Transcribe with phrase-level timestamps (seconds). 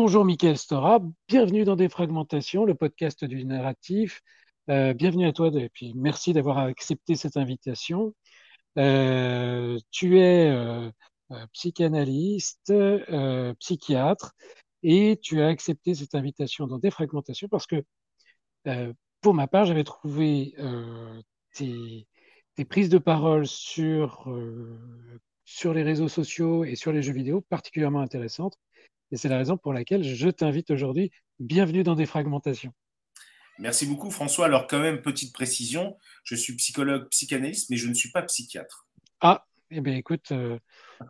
[0.00, 4.22] Bonjour Michael Stora, bienvenue dans Défragmentation, le podcast du narratif.
[4.70, 8.14] Euh, bienvenue à toi et puis merci d'avoir accepté cette invitation.
[8.78, 10.88] Euh, tu es euh,
[11.52, 12.72] psychanalyste,
[13.58, 14.36] psychiatre
[14.84, 17.82] et tu as accepté cette invitation dans Défragmentation parce que
[19.20, 20.54] pour ma part, j'avais trouvé
[21.54, 22.06] tes,
[22.68, 24.32] prises de parole sur,
[25.44, 28.56] sur les réseaux sociaux et sur les jeux vidéo particulièrement intéressantes
[29.10, 31.10] et c'est la raison pour laquelle je t'invite aujourd'hui.
[31.38, 32.72] Bienvenue dans des fragmentations.
[33.58, 34.46] Merci beaucoup François.
[34.46, 38.86] Alors quand même, petite précision, je suis psychologue, psychanalyste, mais je ne suis pas psychiatre.
[39.20, 40.58] Ah, eh bien écoute, euh,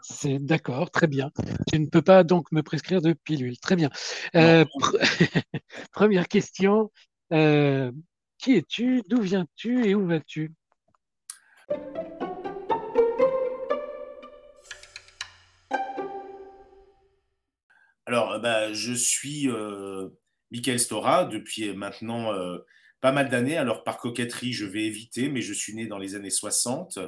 [0.03, 1.31] c'est d'accord, très bien.
[1.71, 3.59] Tu ne peux pas donc me prescrire de pilule.
[3.59, 3.91] Très bien.
[4.35, 4.65] Euh,
[5.93, 6.91] première question,
[7.33, 7.93] euh,
[8.39, 9.03] qui es-tu?
[9.09, 9.87] D'où viens-tu?
[9.87, 10.53] Et où vas-tu?
[18.09, 20.09] Alors, euh, bah, je suis euh,
[20.51, 22.59] Michael Stora depuis maintenant euh,
[23.03, 23.59] pas mal d'années.
[23.59, 26.99] Alors, par coquetterie, je vais éviter, mais je suis né dans les années 60.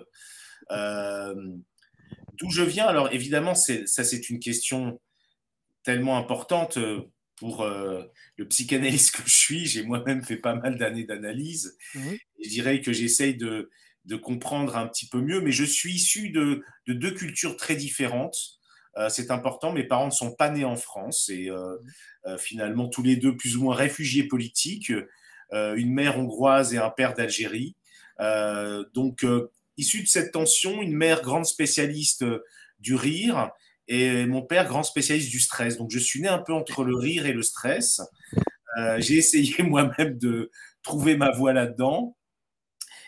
[2.34, 2.87] D'où je viens?
[2.87, 5.00] Alors, évidemment, ça, c'est une question
[5.84, 6.78] tellement importante
[7.37, 9.66] pour le psychanalyste que je suis.
[9.66, 11.78] J'ai moi-même fait pas mal d'années d'analyse.
[11.94, 12.10] Mmh.
[12.44, 13.71] Je dirais que j'essaye de,
[14.22, 18.59] comprendre un petit peu mieux, mais je suis issu de deux cultures très différentes.
[19.00, 19.72] Euh, c'est important.
[19.72, 21.77] Mes parents ne sont pas nés en France et euh,
[22.27, 24.93] euh, finalement tous les deux plus ou moins réfugiés politiques,
[25.53, 27.75] une mère hongroise et un père d'Algérie.
[28.94, 29.27] donc
[29.77, 32.25] issu de cette tension, une mère grande spécialiste
[32.78, 33.50] du rire
[33.89, 35.77] et mon père grand spécialiste du stress.
[35.77, 38.00] Donc je suis né un peu entre le rire et le stress.
[38.99, 40.53] j'ai essayé moi-même de
[40.84, 42.16] trouver ma voie là-dedans.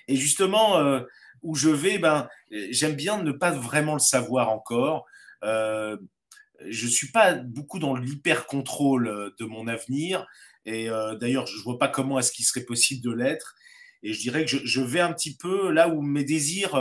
[0.08, 1.00] Et justement,
[1.42, 5.06] où je vais, ben, j'aime bien ne pas vraiment le savoir encore.
[5.44, 5.97] Euh,
[6.69, 10.26] je suis pas beaucoup dans l'hyper-contrôle euh, de mon avenir.
[10.64, 13.54] Et euh, d'ailleurs, je vois pas comment est-ce qu'il serait possible de l'être.
[14.02, 16.76] Et je dirais que je, vais un petit peu là où mes désirs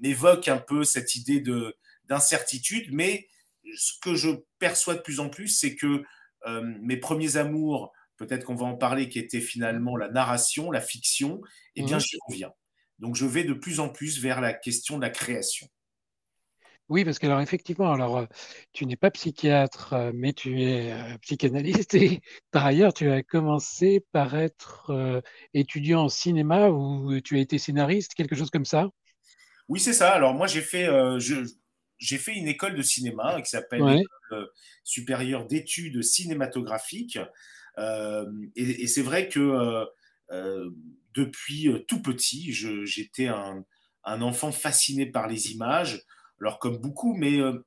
[0.00, 1.76] m'évoquent un peu cette idée de
[2.06, 2.92] d'incertitude.
[2.92, 3.28] Mais
[3.76, 6.02] ce que je perçois de plus en plus, c'est que
[6.80, 11.40] mes premiers amours, peut-être qu'on va en parler, qui étaient finalement la narration, la fiction,
[11.76, 12.00] eh bien, mmh.
[12.00, 12.52] j'y reviens.
[12.98, 15.68] Donc, je vais de plus en plus vers la question de la création.
[16.90, 18.26] Oui, parce que alors effectivement, alors euh,
[18.72, 22.20] tu n'es pas psychiatre, euh, mais tu es euh, psychanalyste et
[22.50, 25.22] par ailleurs tu as commencé par être
[25.54, 28.88] étudiant en cinéma ou tu as été scénariste, quelque chose comme ça?
[29.68, 30.12] Oui, c'est ça.
[30.12, 30.88] Alors moi j'ai fait
[31.98, 34.48] j'ai fait une école de cinéma qui s'appelle l'école
[34.82, 37.20] supérieure d'études cinématographiques
[38.56, 39.86] et, c'est vrai que
[41.14, 43.64] depuis tout petit, j'étais un,
[44.02, 46.04] un enfant fasciné par les images
[46.40, 47.64] alors comme beaucoup, mais euh,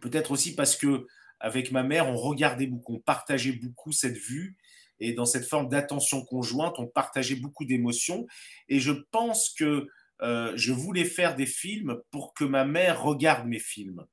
[0.00, 1.06] peut-être aussi parce que
[1.40, 4.56] avec ma mère, on regardait beaucoup, on partageait beaucoup cette vue.
[5.00, 8.26] Et dans cette forme d'attention conjointe, on partageait beaucoup d'émotions.
[8.68, 9.86] Et je pense que
[10.22, 14.04] euh, je voulais faire des films pour que ma mère regarde mes films.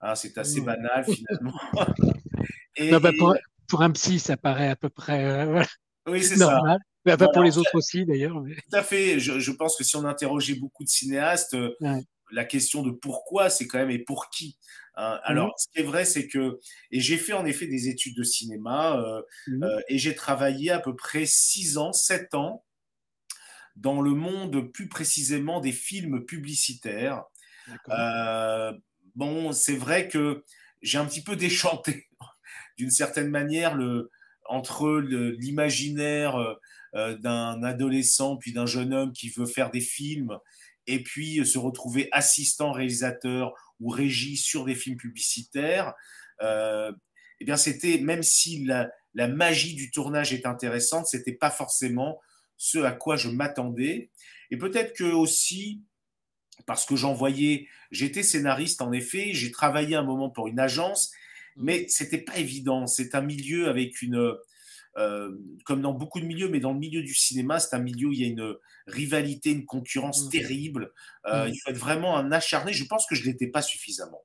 [0.00, 0.64] Hein, c'est assez mmh.
[0.64, 1.60] banal finalement.
[2.90, 3.10] Bah,
[3.68, 5.62] pour, un psy, ça paraît à peu près euh,
[6.06, 6.78] oui, c'est normal.
[6.78, 6.86] Ça.
[7.04, 8.34] Mais pas pour les autres aussi d'ailleurs.
[8.34, 9.20] Tout à fait.
[9.20, 11.54] Je, pense que si on interrogeait beaucoup de cinéastes,
[12.32, 14.56] la question de pourquoi, c'est quand même et pour qui.
[14.96, 15.20] Hein.
[15.24, 16.58] Alors, ce qui est vrai, c'est que,
[16.90, 20.80] et j'ai fait en effet des études de cinéma, euh, euh, et j'ai travaillé à
[20.80, 22.64] peu près 6 ans, 7 ans
[23.76, 27.24] dans le monde plus précisément des films publicitaires.
[27.88, 28.72] Euh,
[29.14, 30.44] bon, c'est vrai que
[30.82, 32.08] j'ai un petit peu déchanté
[32.76, 34.10] d'une certaine manière le,
[34.46, 36.36] entre l'imaginaire
[36.94, 40.38] d'un adolescent puis d'un jeune homme qui veut faire des films
[40.86, 45.94] et puis euh, se retrouver assistant réalisateur ou régie sur des films publicitaires.
[46.42, 46.92] Euh,
[47.40, 52.20] eh bien, c'était, même si la, la, magie du tournage est intéressante, c'était pas forcément
[52.56, 54.10] ce à quoi je m'attendais.
[54.50, 55.82] Et peut-être que aussi,
[56.66, 61.10] parce que j'en voyais, j'étais scénariste en effet, j'ai travaillé un moment pour une agence,
[61.56, 61.64] mmh.
[61.64, 62.86] mais c'était pas évident.
[62.86, 64.36] C'est un milieu avec une,
[64.98, 65.30] euh,
[65.64, 68.12] comme dans beaucoup de milieux, mais dans le milieu du cinéma, c'est un milieu où
[68.12, 68.56] il y a une
[68.86, 70.30] rivalité, une concurrence mmh.
[70.30, 70.92] terrible.
[71.26, 71.48] Euh, mmh.
[71.48, 72.72] Il faut être vraiment un acharné.
[72.72, 74.22] Je pense que je l'étais pas suffisamment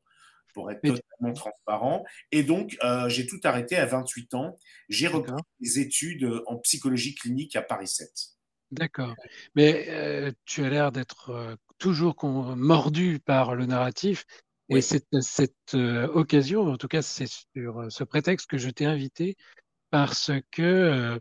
[0.54, 2.04] pour être totalement transparent.
[2.32, 4.58] Et donc, euh, j'ai tout arrêté à 28 ans.
[4.90, 8.10] J'ai repris des études en psychologie clinique à Paris 7.
[8.72, 9.16] D'accord.
[9.56, 14.26] Mais tu as l'air d'être toujours mordu par le narratif.
[14.70, 19.38] Et cette, cette occasion, en tout cas, c'est sur ce prétexte que je t'ai invité
[19.90, 21.20] parce que euh,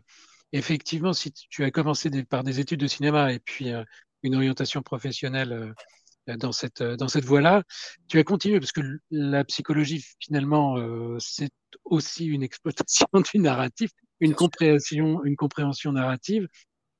[0.51, 3.83] effectivement, si tu as commencé par des études de cinéma et puis euh,
[4.23, 7.63] une orientation professionnelle euh, dans cette dans cette voie-là,
[8.09, 8.81] tu as continué parce que
[9.11, 10.75] la psychologie finalement
[11.19, 11.51] c'est
[11.85, 16.49] aussi une exploitation du narratif, une compréhension une compréhension narrative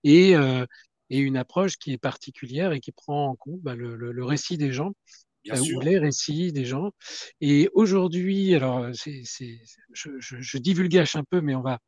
[0.05, 0.33] et
[1.09, 4.57] et une approche qui est particulière et qui prend en compte bah, le, le, récit
[4.57, 4.93] des gens
[5.51, 6.91] ou les récits des gens.
[7.41, 9.23] Et aujourd'hui, alors c'est,
[9.93, 11.79] je, je, je, divulgage un peu, mais on va,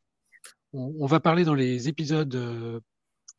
[0.74, 2.80] on, va parler dans les épisodes euh,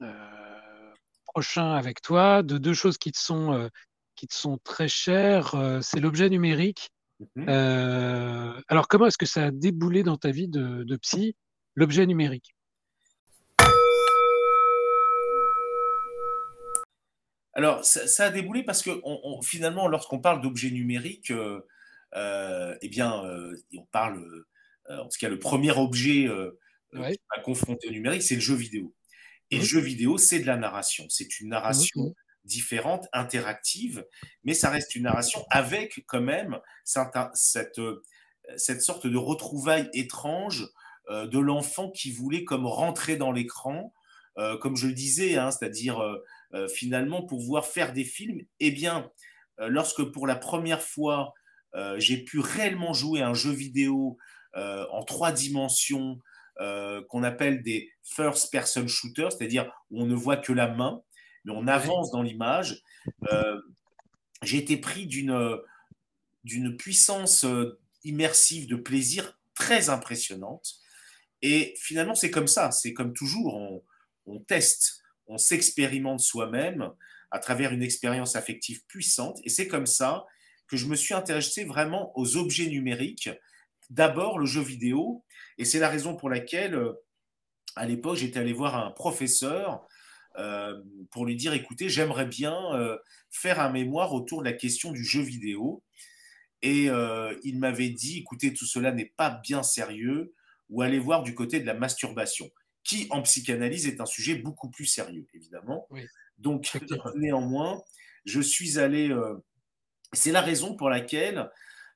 [0.02, 0.94] euh,
[1.26, 3.68] prochains avec toi de deux choses qui te sont, euh,
[4.16, 5.54] qui te sont très chères.
[5.82, 6.90] c'est l'objet numérique.
[7.36, 7.48] Mmh
[8.68, 11.36] alors comment est-ce que ça a déboulé dans ta vie de, de psy,
[11.74, 12.54] l'objet numérique?
[17.60, 19.02] Alors, ça, a déboulé parce que
[19.42, 21.60] finalement, lorsqu'on parle d'objets numériques, euh,
[22.16, 24.24] euh, eh bien, euh, on parle,
[24.88, 26.26] en tout cas, le premier objet
[26.94, 28.94] à confronter au numérique, c'est le jeu vidéo.
[29.50, 31.04] Et le jeu vidéo, c'est de la narration.
[31.10, 32.14] C'est une narration
[32.46, 34.06] différente, interactive,
[34.42, 37.78] mais ça reste une narration avec quand même cette,
[38.56, 40.66] cette, sorte de retrouvaille étrange
[41.10, 43.92] de l'enfant qui voulait comme rentrer dans l'écran,
[44.60, 46.00] comme je le disais, hein, c'est-à-dire
[46.52, 49.08] euh, finalement pouvoir faire des films, eh bien,
[49.60, 51.32] euh, lorsque pour la première fois
[51.76, 54.18] euh, j'ai pu réellement jouer un jeu vidéo
[54.56, 56.18] en trois dimensions
[57.08, 61.00] qu'on appelle des first person shooters, c'est-à-dire où on ne voit que la main,
[61.44, 62.82] mais on avance dans l'image.
[64.42, 65.56] j'ai été pris d'une
[66.42, 67.46] d'une puissance
[68.02, 70.80] immersive de plaisir très impressionnante.
[71.42, 73.84] Et finalement, c'est comme ça, c'est comme toujours, on,
[74.30, 75.00] on teste
[75.30, 76.90] on s'expérimente soi-même
[77.30, 79.38] à travers une expérience affective puissante.
[79.44, 80.26] Et c'est comme ça
[80.66, 83.30] que je me suis intéressé vraiment aux objets numériques.
[83.88, 85.24] D'abord le jeu vidéo,
[85.56, 86.92] et c'est la raison pour laquelle, euh,
[87.76, 89.86] à l'époque, j'étais allé voir un professeur
[90.36, 90.80] euh,
[91.12, 92.98] pour lui dire, écoutez, j'aimerais bien euh,
[93.30, 95.82] faire un mémoire autour de la question du jeu vidéo.
[96.62, 96.90] Et
[97.42, 100.34] il m'avait dit, écoutez, tout cela n'est pas bien sérieux,
[100.68, 102.50] ou allez voir du côté de la masturbation
[102.84, 105.86] qui en psychanalyse est un sujet beaucoup plus sérieux, évidemment.
[106.38, 106.72] Donc,
[107.16, 107.82] néanmoins,
[108.24, 109.10] je suis allé.
[109.10, 109.36] Euh,
[110.12, 111.50] c'est la raison pour laquelle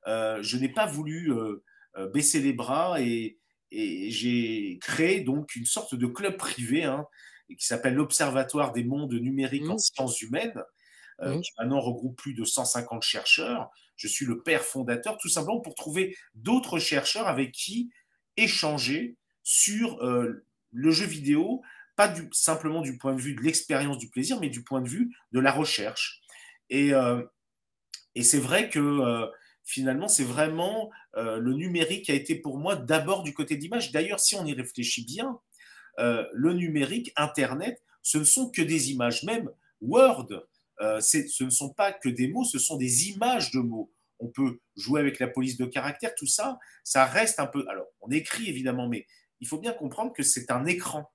[0.07, 1.63] euh, je n'ai pas voulu euh,
[2.13, 3.39] baisser les bras et,
[3.77, 7.07] j'ai créé donc une sorte de club privé hein,
[7.49, 9.79] qui s'appelle l'Observatoire des mondes numériques en mmh.
[9.79, 10.63] sciences humaines,
[11.21, 11.41] mmh.
[11.41, 13.69] qui maintenant regroupe plus de 150 chercheurs.
[13.97, 17.91] Je suis le père fondateur, tout simplement pour trouver d'autres chercheurs avec qui
[18.37, 19.99] échanger sur
[20.75, 21.63] le jeu vidéo,
[21.97, 24.89] pas du, simplement du point de vue de l'expérience du plaisir, mais du point de
[24.89, 26.21] vue de la recherche.
[26.69, 27.23] Et, euh,
[28.21, 29.27] c'est vrai que euh,
[29.65, 33.93] finalement, c'est vraiment euh, le numérique a été pour moi d'abord du côté de l'image.
[33.93, 35.39] D'ailleurs, si on y réfléchit bien,
[35.97, 39.23] le numérique, Internet, ce ne sont que des images.
[39.23, 39.49] Même
[39.81, 40.27] Word,
[40.81, 43.93] ce ne sont pas que des mots, ce sont des images de mots.
[44.19, 47.65] On peut jouer avec la police de caractère, tout ça, ça reste un peu.
[47.69, 49.07] Alors, on écrit évidemment, mais
[49.45, 51.13] il faut bien comprendre que c'est un écran.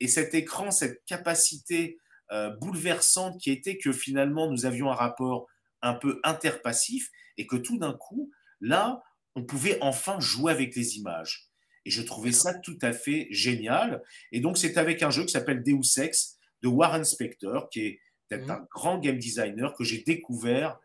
[0.00, 1.98] Et cet écran, cette capacité
[2.32, 5.46] euh, bouleversante qui était que finalement nous avions un rapport
[5.82, 9.02] un peu interpassif et que tout d'un coup, là,
[9.34, 11.50] on pouvait enfin jouer avec les images.
[11.84, 14.02] Et je trouvais ça tout à fait génial.
[14.32, 18.00] Et donc, c'est avec un jeu qui s'appelle Deus Ex de Warren Spector, qui est
[18.26, 18.52] peut-être mmh.
[18.52, 20.78] un grand game designer, que j'ai découvert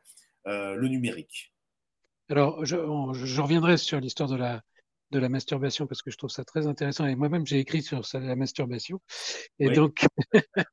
[0.46, 1.54] euh, le numérique.
[2.28, 2.76] Alors, je,
[3.14, 4.62] je reviendrai sur l'histoire de la,
[5.12, 7.06] de la masturbation parce que je trouve ça très intéressant.
[7.06, 9.02] Et moi-même j'ai écrit sur ça, la masturbation.
[9.60, 10.06] Et donc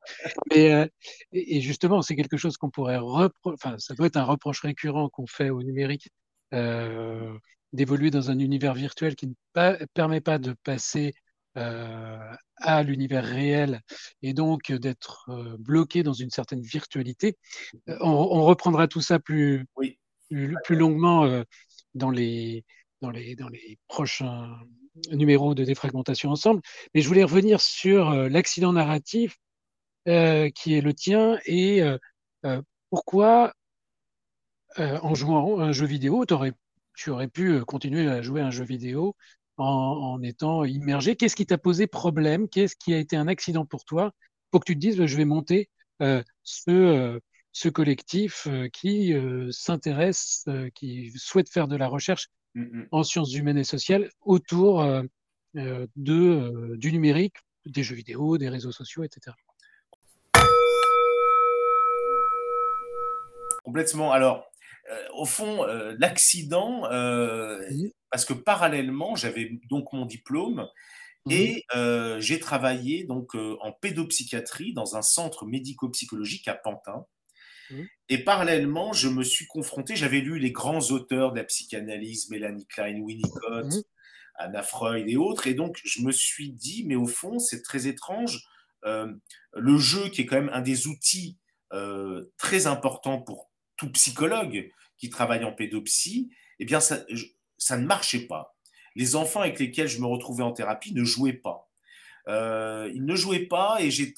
[0.57, 0.87] euh,
[1.33, 2.99] et, justement c'est quelque chose qu'on pourrait
[3.45, 6.09] enfin ça doit être un reproche récurrent qu'on fait au numérique
[6.55, 7.37] euh,
[7.73, 11.15] d'évoluer dans un univers virtuel qui ne permet pas de passer
[11.57, 12.19] euh,
[12.57, 13.81] à l'univers réel
[14.23, 15.29] et donc d'être
[15.59, 17.37] bloqué dans une certaine virtualité.
[18.01, 19.67] On, reprendra tout ça plus,
[20.29, 21.43] plus, plus, longuement
[21.95, 22.65] dans les
[23.01, 24.59] dans les, dans les prochains
[25.13, 26.61] numéros de défragmentation ensemble.
[26.95, 29.37] Mais je voulais revenir sur l'accident narratif
[30.07, 31.83] qui est le tien et
[32.91, 33.53] pourquoi
[34.77, 39.15] en jouant un jeu vidéo, tu aurais pu continuer à jouer un jeu vidéo
[39.59, 41.17] en, étant immergé.
[41.17, 42.49] Qu'est-ce qui t'a posé problème?
[42.49, 44.13] Qu'est-ce qui a été un accident pour toi?
[44.51, 45.69] Pour que tu te dises, je vais monter
[46.01, 47.21] euh, ce, euh,
[47.53, 49.13] ce collectif euh, qui
[49.51, 52.29] s'intéresse, qui souhaite faire de la recherche
[52.59, 52.89] mm, mm.
[52.91, 54.85] en sciences humaines et sociales autour
[55.55, 57.37] de, du numérique,
[57.67, 59.37] des jeux vidéo, des réseaux sociaux, etc.
[63.65, 64.13] Complètement.
[64.13, 64.51] Alors,
[65.15, 65.65] au fond,
[65.99, 66.83] l'accident,
[68.11, 70.69] parce que parallèlement, j'avais donc mon diplôme
[71.29, 71.65] Mmh et
[72.21, 77.05] j'ai travaillé donc en pédopsychiatrie dans un centre médico-psychologique à Pantin.
[77.71, 77.83] Mmh.
[78.09, 82.67] Et parallèlement, je me suis confronté, j'avais lu les grands auteurs de la psychanalyse, Mélanie
[82.67, 83.83] Klein, Winnicott, mmh.
[84.37, 85.47] Anna Freud et autres.
[85.47, 88.43] Et donc, je me suis dit, mais au fond, c'est très étrange.
[88.85, 91.39] le jeu, qui est quand même un des outils
[92.39, 97.05] très importants pour tout psychologue qui travaille en pédopsie, eh bien, ça,
[97.59, 98.59] ça ne marchait pas
[98.99, 101.71] les enfants avec lesquels je me retrouvais en thérapie ne jouaient pas.
[102.27, 104.13] Euh, ils ne jouaient pas et j'ai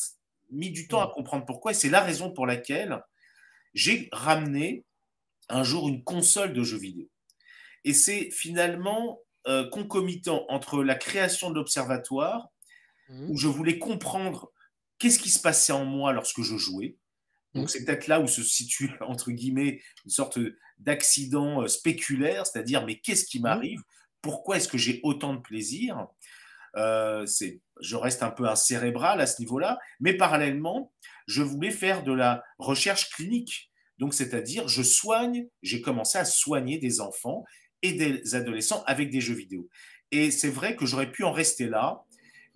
[0.51, 1.73] mis du temps à comprendre pourquoi.
[1.73, 3.03] Et c'est la raison pour laquelle
[3.75, 4.85] j'ai ramené
[5.49, 7.09] un jour une console de jeux vidéo.
[7.85, 12.49] Et c'est finalement euh, concomitant entre la création de l'observatoire,
[13.09, 13.31] mmh.
[13.31, 14.53] où je voulais comprendre
[14.99, 16.97] qu'est-ce qui se passait en moi lorsque je jouais.
[17.55, 17.69] Donc mmh.
[17.69, 20.39] c'est peut-être là où se situe, entre guillemets, une sorte
[20.79, 23.43] d'accident euh, spéculaire, c'est-à-dire mais qu'est-ce qui mmh.
[23.43, 23.83] m'arrive?
[24.23, 26.07] Pourquoi est-ce que j'ai autant de plaisir?
[26.77, 27.27] Euh,
[27.81, 30.93] Je reste un peu un cérébral à ce niveau-là, mais parallèlement,
[31.27, 33.71] je voulais faire de la recherche clinique.
[33.99, 37.45] Donc, c'est-à-dire, je soigne, j'ai commencé à soigner des enfants
[37.83, 39.69] et des adolescents avec des jeux vidéo.
[40.11, 42.05] Et c'est vrai que j'aurais pu en rester là,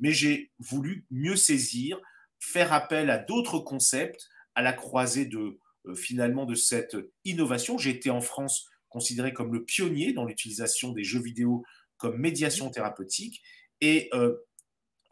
[0.01, 2.01] mais j'ai voulu mieux saisir,
[2.41, 7.79] faire appel à d'autres concepts à la croisée de euh, finalement de cette innovation.
[7.79, 11.65] J'ai été en France considéré comme le pionnier dans l'utilisation des jeux vidéo
[11.97, 13.43] comme médiation thérapeutique.
[13.85, 14.35] Et euh,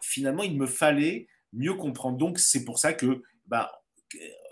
[0.01, 2.17] finalement, il me fallait mieux comprendre.
[2.17, 3.71] Donc, c'est pour ça que bah,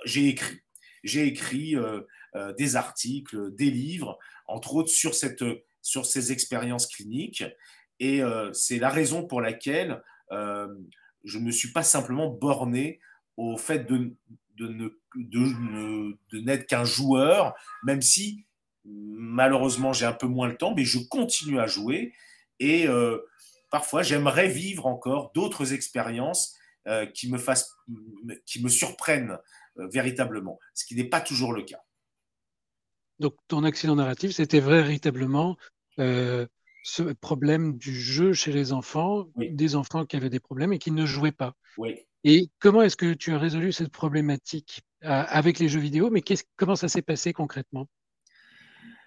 [0.04, 0.58] j'ai écrit.
[1.02, 2.02] J'ai écrit euh,
[2.34, 5.42] euh, des articles, des livres, entre autres sur, cette,
[5.80, 7.44] sur ces expériences cliniques.
[7.98, 8.22] Et
[8.54, 12.98] c'est la raison pour laquelle je ne me suis pas simplement borné
[13.36, 14.16] au fait de,
[14.56, 18.46] de, n'être qu'un joueur, même si
[18.86, 22.14] Malheureusement, j'ai un peu moins le temps, mais je continue à jouer
[22.60, 22.86] et
[23.70, 27.76] parfois j'aimerais vivre encore d'autres expériences euh, qui, me fassent,
[28.46, 29.38] qui me surprennent
[29.78, 31.82] euh, véritablement, ce qui n'est pas toujours le cas.
[33.18, 35.56] Donc ton accident narratif, c'était véritablement
[35.98, 40.90] ce problème du jeu chez les enfants, des enfants qui avaient des problèmes et qui
[40.90, 41.52] ne jouaient pas.
[41.76, 42.06] Oui.
[42.24, 46.22] Et comment est-ce que tu as résolu cette problématique avec les jeux vidéo, mais
[46.56, 47.86] comment ça s'est passé concrètement?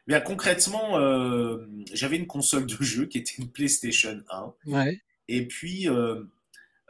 [0.06, 4.54] Bien concrètement, euh, j'avais une console de jeu qui était une PlayStation 1.
[5.30, 6.24] Et puis, euh,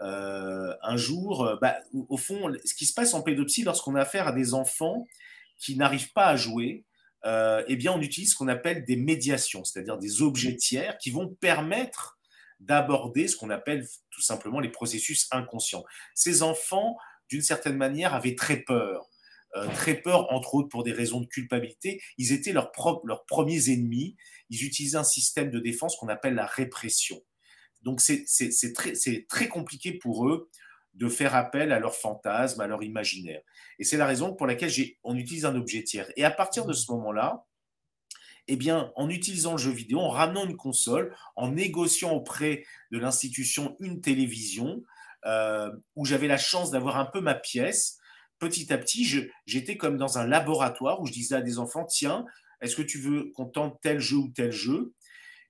[0.01, 4.27] euh, un jour, bah, au fond, ce qui se passe en pédopsie lorsqu'on a affaire
[4.27, 5.05] à des enfants
[5.57, 6.85] qui n'arrivent pas à jouer,
[7.25, 11.29] eh bien, on utilise ce qu'on appelle des médiations, c'est-à-dire des objets tiers qui vont
[11.39, 12.17] permettre
[12.59, 15.83] d'aborder ce qu'on appelle tout simplement les processus inconscients.
[16.15, 16.97] Ces enfants,
[17.29, 19.07] d'une certaine manière, avaient très peur
[19.73, 22.01] très peur, entre autres pour des raisons de culpabilité.
[22.17, 22.71] Ils étaient leurs,
[23.03, 24.15] leurs premiers ennemis.
[24.49, 27.21] Ils utilisaient un système de défense qu'on appelle la répression.
[27.83, 28.25] Donc c'est
[28.73, 28.93] très,
[29.27, 30.49] très compliqué pour eux
[30.93, 33.41] de faire appel à leur fantasme, à leur imaginaire.
[33.79, 34.71] Et c'est la raison pour laquelle
[35.03, 36.11] on utilise un objet tiers.
[36.15, 37.45] Et à partir de ce moment-là,
[38.47, 42.99] eh bien, en utilisant le jeu vidéo, en ramenant une console, en négociant auprès de
[42.99, 44.83] l'institution une télévision,
[45.25, 47.97] euh, où j'avais la chance d'avoir un peu ma pièce,
[48.43, 49.05] petit à petit,
[49.45, 52.25] j'étais comme dans un laboratoire où je disais à des enfants, tiens,
[52.61, 54.93] est-ce que tu veux qu'on tente tel jeu ou tel jeu?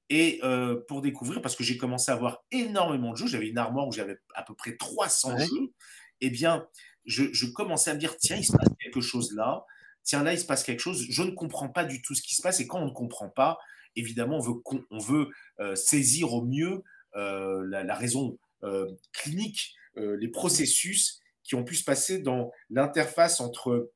[0.09, 3.57] Et euh, pour découvrir, parce que j'ai commencé à avoir énormément de jeux, j'avais une
[3.57, 5.73] armoire où j'avais à peu près 300 jeux,
[6.21, 6.67] eh bien,
[7.05, 9.65] je, commençais à me dire, tiens, il se passe quelque chose là,
[10.03, 12.35] tiens, là, il se passe quelque chose, je ne comprends pas du tout ce qui
[12.35, 13.57] se passe, et quand on ne comprend pas,
[13.95, 16.83] évidemment, on veut, on veut euh, saisir au mieux
[17.15, 18.37] euh, la, raison
[19.11, 23.91] clinique, les processus qui ont pu se passer dans l'interface entre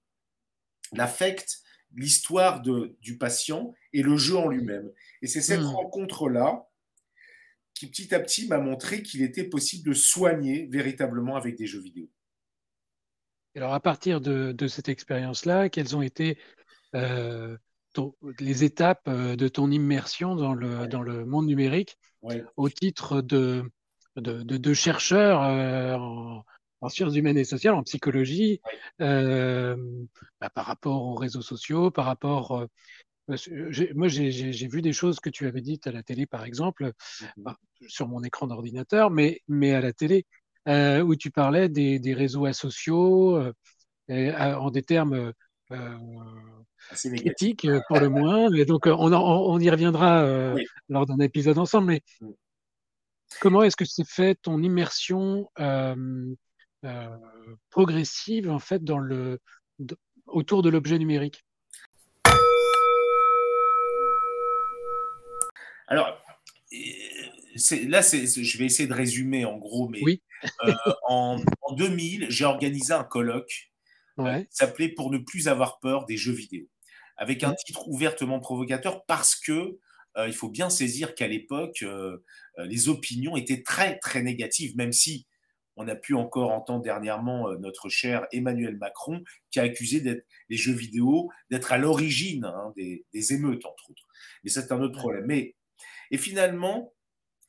[0.94, 1.60] l'affect,
[1.96, 4.92] l'histoire du patient et le jeu en lui-même.
[5.22, 5.76] Et c'est cette hmm.
[5.76, 6.68] rencontre-là
[7.74, 11.80] qui petit à petit m'a montré qu'il était possible de soigner véritablement avec des jeux
[11.82, 12.10] vidéo.
[13.56, 16.38] Alors à partir de, cette expérience-là, quels ont été
[16.96, 17.58] euh,
[18.40, 21.98] les étapes de ton immersion dans le, dans le monde numérique
[22.56, 23.64] au titre de,
[24.16, 26.44] de, de, chercheur en,
[26.82, 28.62] en, sciences humaines et sociales, en psychologie,
[29.00, 29.76] bah,
[30.54, 32.68] par rapport aux réseaux sociaux, par rapport
[33.96, 36.92] moi, j'ai vu des choses que tu avais dites à la télé, par exemple,
[37.38, 37.52] mmh
[37.88, 40.26] sur mon écran d'ordinateur, mais, mais à la télé,
[40.68, 43.54] euh, où tu parlais des, des réseaux sociaux euh,
[44.10, 45.32] en des termes
[45.72, 45.98] euh,
[47.16, 48.52] critiques, pour le moins.
[48.56, 50.56] Et donc, on, on, y reviendra
[50.90, 51.88] lors d'un épisode ensemble.
[51.88, 52.30] Mais mmh.
[53.42, 55.48] comment est-ce que c'est fait ton immersion
[57.70, 59.40] progressive, en fait, dans le,
[60.28, 61.44] autour de l'objet numérique.
[65.88, 66.22] Alors,
[67.88, 70.02] là, je vais essayer de résumer en gros, mais
[70.66, 70.74] euh,
[71.08, 71.40] en,
[71.76, 73.72] 2000, j'ai organisé un colloque
[74.20, 76.66] euh, qui s'appelait Pour ne plus avoir peur des jeux vidéo,
[77.16, 79.78] avec un titre ouvertement provocateur parce que
[80.18, 81.86] euh, il faut bien saisir qu'à l'époque,
[82.58, 85.28] les opinions étaient très très négatives, même si
[85.78, 90.74] on a pu encore entendre dernièrement notre cher Emmanuel Macron qui a accusé les jeux
[90.74, 94.08] vidéo d'être à l'origine hein, des, des, émeutes, entre autres.
[94.44, 95.26] Mais c'est un autre problème.
[95.26, 95.56] Mais
[96.12, 96.94] et finalement,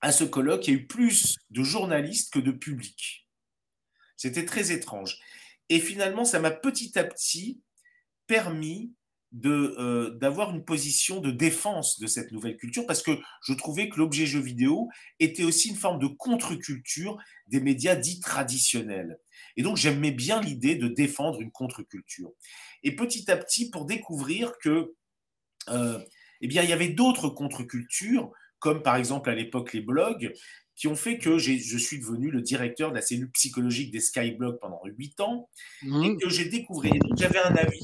[0.00, 3.26] à ce colloque, il y a eu plus de journalistes que de publics.
[4.16, 5.18] C'était très étrange.
[5.68, 7.60] Et finalement, ça m'a petit à petit
[8.26, 8.92] permis
[9.44, 13.98] euh, d'avoir une position de défense de cette nouvelle culture parce que je trouvais que
[13.98, 14.88] l'objet jeu vidéo
[15.20, 19.18] était aussi une forme de contre-culture des médias dits traditionnels.
[19.56, 22.30] Et donc j'aimais bien l'idée de défendre une contre-culture.
[22.82, 24.94] Et petit à petit, pour découvrir que,
[25.68, 25.98] euh,
[26.40, 30.32] eh bien, il y avait d'autres contre-cultures comme par exemple à l'époque les blogs,
[30.74, 34.58] qui ont fait que je suis devenu le directeur de la cellule psychologique des Skyblogs
[34.60, 35.48] pendant huit ans,
[35.82, 36.04] mmh.
[36.04, 37.82] et que j'ai découvert, j'avais un avis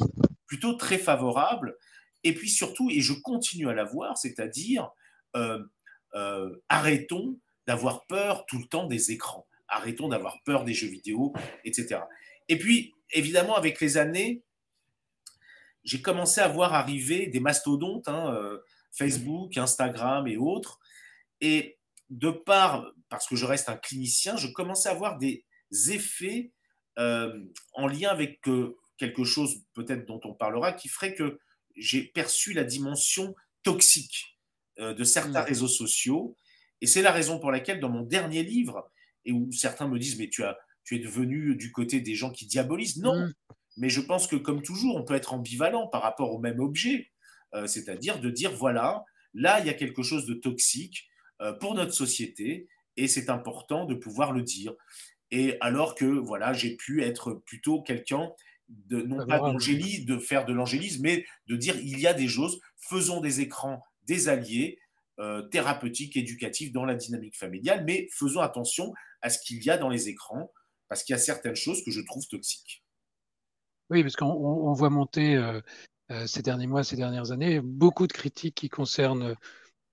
[0.55, 1.77] plutôt très favorable,
[2.23, 4.89] et puis surtout, et je continue à l'avoir, c'est-à-dire
[5.35, 5.65] euh,
[6.15, 11.33] euh, arrêtons d'avoir peur tout le temps des écrans, arrêtons d'avoir peur des jeux vidéo,
[11.65, 12.03] etc.
[12.49, 14.45] Et puis, évidemment, avec les années,
[15.83, 18.61] j'ai commencé à voir arriver des mastodontes, hein, euh,
[18.93, 20.79] Facebook, Instagram et autres.
[21.41, 25.45] Et de part, parce que je reste un clinicien, je commençais à voir des
[25.91, 26.53] effets
[26.97, 31.39] en lien avec euh, quelque chose peut-être dont on parlera, qui ferait que
[31.77, 34.39] j'ai perçu la dimension toxique
[34.79, 35.47] euh, de certains mmh.
[35.47, 36.37] réseaux sociaux.
[36.81, 38.91] Et c'est la raison pour laquelle dans mon dernier livre,
[39.25, 42.31] et où certains me disent, mais tu, as, tu es devenu du côté des gens
[42.31, 42.99] qui diabolisent.
[42.99, 43.35] Non, mmh.
[43.79, 47.11] mais je pense que comme toujours, on peut être ambivalent par rapport au même objet.
[47.55, 51.09] Euh, c'est-à-dire de dire, voilà, là, il y a quelque chose de toxique
[51.41, 54.75] euh, pour notre société et c'est important de pouvoir le dire.
[55.31, 58.31] Et alors que, voilà, j'ai pu être plutôt quelqu'un
[58.69, 62.29] de, non pas d'angélisme, de faire de l'angélisme, mais de dire, il y a des
[62.29, 64.79] choses, faisons des écrans des alliés,
[65.19, 69.79] euh, thérapeutiques, éducatifs dans la dynamique familiale, mais faisons attention à ce qu'il y a
[69.79, 70.53] dans les écrans,
[70.89, 72.85] parce qu'il y a certaines choses que je trouve toxiques.
[73.91, 75.37] Oui, parce qu'on voit monter
[76.11, 79.35] euh, ces derniers mois, ces dernières années, beaucoup de critiques qui concernent.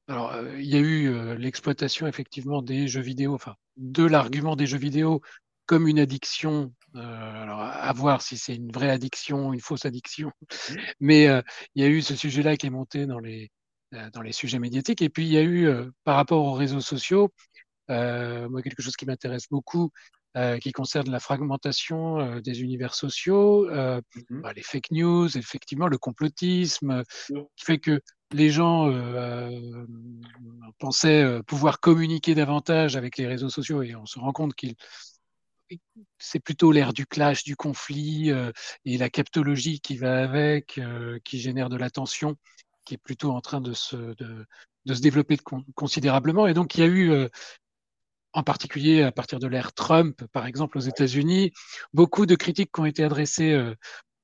[0.08, 4.58] Alors, euh, il y a eu euh, l'exploitation effectivement des jeux vidéo, enfin, de l'argument
[4.58, 5.22] des jeux vidéo
[5.66, 6.74] comme une addiction.
[6.96, 10.32] alors, à voir si c'est une vraie addiction, une fausse addiction.
[11.00, 11.26] Mais
[11.76, 13.50] il y a eu ce sujet-là qui est monté dans les,
[14.14, 15.02] dans les sujets médiatiques.
[15.02, 15.70] Et puis, il y a eu,
[16.04, 17.32] par rapport aux réseaux sociaux,
[17.88, 19.92] moi, quelque chose qui m'intéresse beaucoup,
[20.38, 25.38] euh, qui concerne la fragmentation euh, des univers sociaux, euh, mmh bah, les fake news,
[25.38, 28.00] effectivement le complotisme, qui fait que
[28.32, 28.90] les gens
[30.80, 34.76] pensaient pouvoir communiquer davantage avec les réseaux sociaux et on se rend compte qu'il
[36.18, 38.32] c'est plutôt l'ère du clash, du conflit
[38.86, 40.80] et la captologie qui va avec,
[41.24, 42.36] qui génère de la tension,
[42.86, 44.46] qui est plutôt en train de se, de,
[44.94, 45.38] se développer
[45.76, 46.48] considérablement.
[46.48, 47.30] Et donc, il y a eu
[48.34, 51.52] en particulier à partir de l'ère Trump, par exemple aux États-Unis,
[51.94, 53.76] beaucoup de critiques qui ont été adressées euh,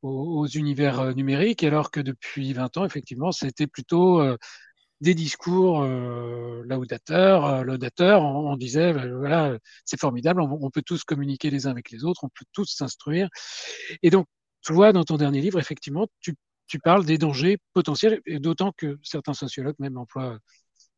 [0.01, 4.37] aux, univers euh, numériques, alors que depuis 20 ans, effectivement, c'était plutôt euh,
[5.01, 8.23] des discours laudateurs, laudateurs.
[8.23, 12.23] On, disait, ben, voilà, c'est formidable, on, peut tous communiquer les uns avec les autres,
[12.23, 13.29] on peut tous s'instruire.
[14.01, 14.27] Et donc,
[14.61, 16.35] tu vois, dans ton dernier livre, effectivement, tu,
[16.83, 20.39] parles des dangers potentiels, et d'autant que certains sociologues même emploient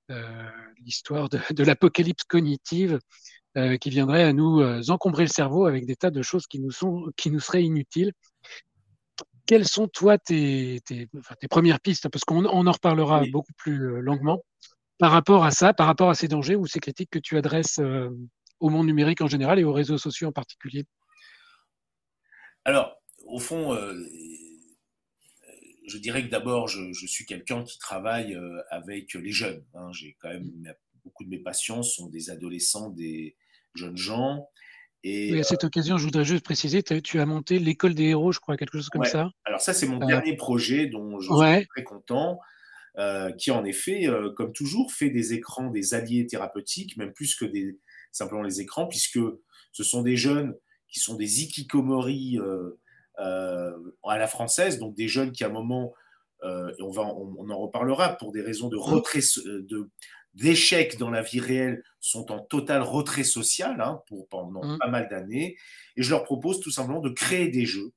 [0.09, 0.49] euh,
[0.83, 2.99] l'histoire de, l'apocalypse cognitive
[3.57, 6.59] euh, qui viendrait à nous euh, encombrer le cerveau avec des tas de choses qui
[6.59, 8.12] nous, sont, qui nous seraient inutiles.
[9.49, 11.07] Quelles sont, toi, tes, tes,
[11.49, 12.07] premières pistes?
[12.07, 14.43] Parce qu'on en reparlera beaucoup plus longuement
[14.99, 17.79] par rapport à ça, par rapport à ces dangers ou ces critiques que tu adresses
[18.59, 20.85] au monde numérique en général et aux réseaux sociaux en particulier?
[22.63, 23.75] Alors, au fond,
[25.88, 29.65] je dirais que d'abord, je, suis quelqu'un qui travaille avec les jeunes.
[29.73, 29.91] Hein.
[29.93, 30.51] J'ai quand même
[31.03, 33.35] beaucoup de mes patients sont des adolescents, des
[33.73, 34.47] jeunes gens.
[35.03, 38.39] Et, à cette occasion, je voudrais juste préciser, tu as monté l'école des héros, je
[38.39, 39.31] crois, quelque chose comme ça.
[39.45, 42.39] Alors ça, c'est mon dernier projet dont je suis très content.
[42.97, 47.35] Euh, qui en effet, euh, comme toujours, fait des écrans des alliés thérapeutiques, même plus
[47.35, 47.79] que des,
[48.12, 49.19] simplement les écrans, puisque
[49.71, 50.53] ce sont des jeunes
[50.89, 52.77] qui sont des ikikomori euh,
[53.17, 55.93] à la française, donc des jeunes qui à un moment,
[56.43, 59.89] et on, va, on, en reparlera, pour des raisons de retrait, de,
[60.34, 64.78] d'échec dans la vie réelle sont en total retrait social hein, pour, pendant mmh.
[64.78, 65.58] pas mal d'années.
[65.96, 67.92] Et je leur propose tout simplement de créer des jeux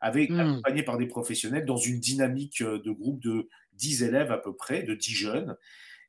[0.00, 0.40] avec, mmh.
[0.40, 4.82] accompagnés par des professionnels dans une dynamique de groupe de 10 élèves à peu près,
[4.82, 5.56] de 10 jeunes.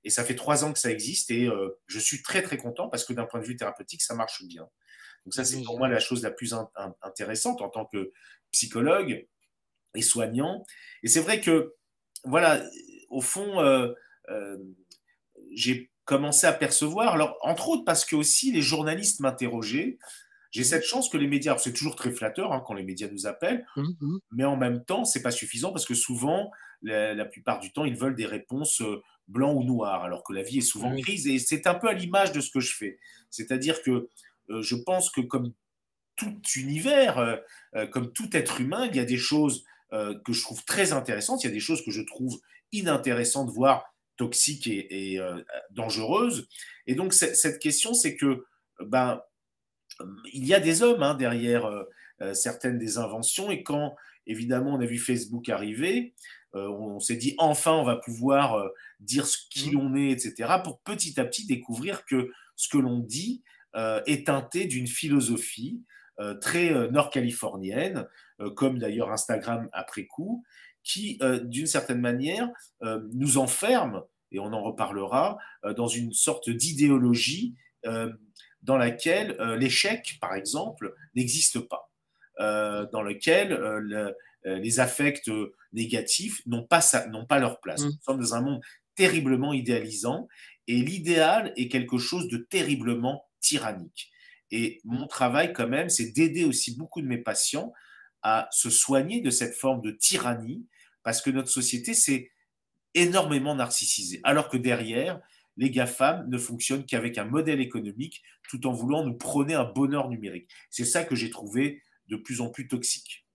[0.03, 2.87] Et ça fait trois ans que ça existe et euh, je suis très très content
[2.87, 4.67] parce que d'un point de vue thérapeutique, ça marche bien.
[5.25, 6.55] Donc ça, c'est pour moi la chose la plus
[7.01, 8.13] intéressante en tant que
[8.51, 9.27] psychologue
[9.93, 10.63] et soignant.
[11.03, 11.75] Et c'est vrai que,
[12.23, 12.63] voilà,
[13.09, 13.91] au fond, euh,
[14.29, 14.57] euh,
[15.53, 19.97] j'ai commencé à percevoir, alors entre autres parce que aussi les journalistes m'interrogeaient,
[20.51, 23.27] j'ai cette chance que les médias, c'est toujours très flatteur hein, quand les médias nous
[23.27, 24.17] appellent, mmh, mmh.
[24.31, 27.95] mais en même temps, c'est pas suffisant parce que souvent, la, plupart du temps, ils
[27.95, 31.27] veulent des réponses euh, blanc ou noir, alors que la vie est souvent grise.
[31.27, 32.97] Et c'est un peu à l'image de ce que je fais.
[33.29, 34.09] C'est-à-dire que
[34.49, 35.53] euh, je pense que comme
[36.15, 37.19] tout univers,
[37.75, 41.45] euh, comme tout être humain, il y a des choses que je trouve très intéressantes,
[41.45, 42.41] il y a des choses que je trouve
[42.73, 43.85] inintéressantes, voire
[44.17, 45.19] toxiques et,
[45.71, 46.47] dangereuses.
[46.85, 48.45] Et donc, cette question, c'est que
[48.79, 49.21] ben,
[50.33, 51.69] il y a des hommes hein, derrière
[52.33, 53.49] certaines des inventions.
[53.51, 56.13] Et quand, évidemment, on a vu Facebook arriver,
[56.55, 59.73] euh, on s'est dit enfin on va pouvoir euh, dire ce qui mmh.
[59.73, 63.43] l'on est, etc., pour petit à petit découvrir que ce que l'on dit
[63.75, 65.83] euh, est teinté d'une philosophie
[66.41, 68.07] très nord-californienne,
[68.55, 70.43] comme d'ailleurs Instagram après coup,
[70.87, 72.49] qui, d'une certaine manière,
[73.13, 75.37] nous enferme, et on en reparlera,
[75.75, 77.55] dans une sorte d'idéologie
[78.61, 81.91] dans laquelle l'échec, par exemple, n'existe pas,
[82.39, 85.29] dans lequel les affects
[85.73, 86.81] négatifs n'ont pas,
[87.27, 87.81] pas leur place.
[87.81, 87.85] Mmh.
[87.87, 88.61] Nous sommes dans un monde
[88.95, 90.27] terriblement idéalisant
[90.67, 94.09] et l'idéal est quelque chose de terriblement tyrannique.
[94.51, 97.73] Et mon travail, quand même, c'est d'aider aussi beaucoup de mes patients
[98.23, 100.65] à se soigner de cette forme de tyrannie
[101.07, 102.33] parce que notre société s'est
[102.93, 104.19] énormément narcissisée.
[104.25, 105.21] Alors que derrière,
[105.55, 110.09] les GAFAM ne fonctionnent qu'avec un modèle économique tout en voulant nous prôner un bonheur
[110.09, 110.49] numérique.
[110.69, 113.25] C'est ça que j'ai trouvé de plus en plus toxique.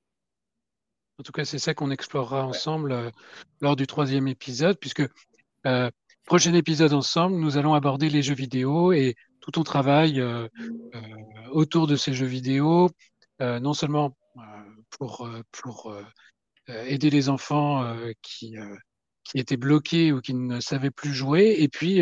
[1.19, 3.11] En tout cas, c'est ça qu'on explorera ensemble euh,
[3.63, 5.09] lors du troisième épisode, puisque
[5.67, 5.91] euh,
[6.27, 10.47] prochain épisode ensemble, nous allons aborder les jeux vidéo et tout ton travail euh,
[11.53, 12.91] autour de ces jeux vidéo,
[13.41, 14.15] non seulement
[14.91, 15.97] pour, pour
[16.69, 18.55] aider les enfants qui,
[19.25, 22.01] qui étaient bloqués ou qui ne savaient plus jouer, et puis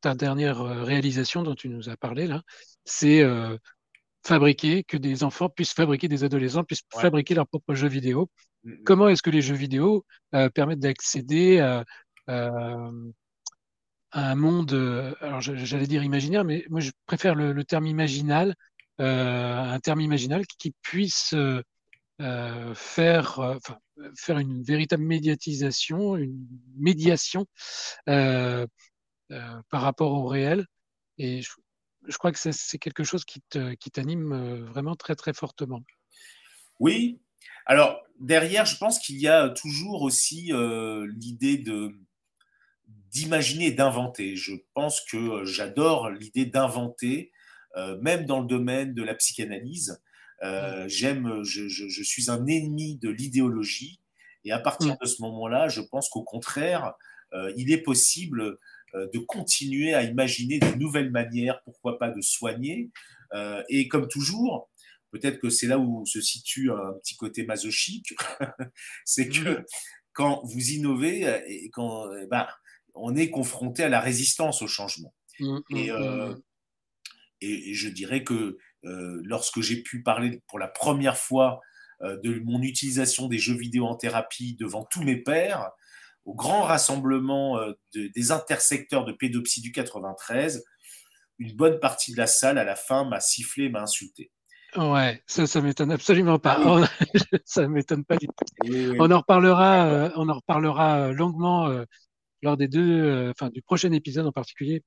[0.00, 2.42] ta dernière réalisation dont tu nous as parlé là,
[2.84, 3.22] c'est
[4.24, 8.30] fabriquer, que des enfants puissent fabriquer, des adolescents puissent fabriquer leurs propres jeux vidéo.
[8.64, 8.84] Mm, mm.
[8.84, 11.84] Comment est-ce que les jeux vidéo euh, permettent d'accéder à,
[14.14, 18.54] un monde, euh, alors j'allais dire imaginaire, mais moi je préfère le, terme imaginal,
[19.00, 21.34] euh, un terme imaginal qui, puisse
[22.18, 23.58] faire,
[24.16, 26.46] faire une véritable médiatisation, une
[26.76, 27.46] médiation
[28.06, 30.66] par rapport au réel.
[31.18, 33.40] Et je, crois que c'est quelque chose qui
[33.92, 35.80] t'anime euh, vraiment très très fortement.
[36.80, 37.20] Oui.
[37.66, 41.62] Alors derrière, je pense qu'il y a toujours aussi euh, l'idée
[43.10, 44.36] d'imaginer d'inventer.
[44.36, 47.30] Je pense que euh, j'adore l'idée d'inventer,
[48.02, 50.02] même dans le domaine de la psychanalyse.
[50.86, 54.00] J'aime, je, suis un ennemi de l'idéologie,
[54.44, 56.94] et à partir de ce moment-là, je pense qu'au contraire,
[57.56, 58.58] il est possible
[58.94, 62.90] euh, de continuer à imaginer de nouvelles manières, pourquoi pas de soigner.
[63.32, 64.68] Euh, et comme toujours,
[65.10, 68.12] peut-être que c'est là où se situe un petit côté masochique,
[69.06, 69.64] c'est que mmh.
[70.12, 72.46] quand vous innovez, euh, et quand, eh ben,
[72.94, 75.14] on est confronté à la résistance au changement.
[77.42, 81.60] Et, je dirais que lorsque j'ai pu parler pour la première fois
[82.00, 85.70] de mon utilisation des jeux vidéo en thérapie devant tous mes pairs,
[86.24, 90.64] au grand rassemblement euh, des intersecteurs de pédopsie du 93,
[91.38, 94.30] une bonne partie de la salle, à la fin, m'a sifflé, m'a insulté.
[94.76, 96.58] Ouais, ça, ça m'étonne absolument pas.
[96.64, 96.88] Ah
[97.44, 98.94] ça m'étonne pas du tout.
[98.98, 101.84] On en reparlera, euh, on en reparlera euh, longuement
[102.42, 104.82] lors des deux, enfin du prochain épisode en particulier,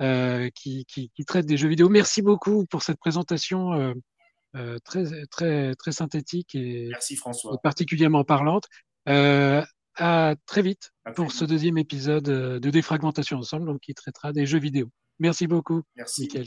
[0.00, 1.88] qui, qui, qui, traite des jeux vidéo.
[1.88, 3.94] Merci beaucoup pour cette présentation
[4.84, 7.58] très, très, très synthétique et, Merci François.
[7.62, 8.64] particulièrement parlante.
[9.06, 14.60] à très vite pour ce deuxième épisode de Défragmentation Ensemble, donc qui traitera des jeux
[14.60, 14.88] vidéo.
[15.18, 16.22] Merci beaucoup, Merci.
[16.22, 16.46] Michael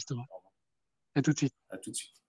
[1.15, 1.53] À tout de suite.
[1.69, 2.24] À tout de suite.